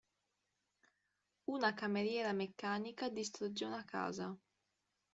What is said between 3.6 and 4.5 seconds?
una casa.